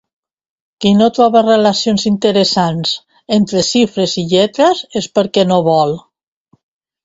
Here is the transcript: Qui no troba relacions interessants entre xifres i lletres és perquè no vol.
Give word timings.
Qui 0.85 0.93
no 1.01 1.09
troba 1.17 1.43
relacions 1.47 2.07
interessants 2.13 2.95
entre 3.39 3.63
xifres 3.69 4.19
i 4.25 4.27
lletres 4.35 4.85
és 5.05 5.13
perquè 5.19 5.49
no 5.55 5.63
vol. 5.73 5.99